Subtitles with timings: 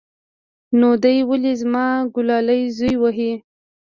[0.79, 3.31] نو دى ولې زما گلالى زوى وهي.